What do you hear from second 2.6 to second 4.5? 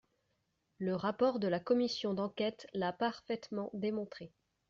l’a parfaitement démontré.